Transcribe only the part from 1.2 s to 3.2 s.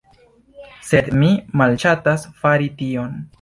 mi malŝatas fari tion.